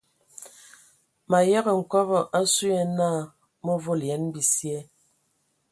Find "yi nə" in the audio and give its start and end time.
2.73-3.07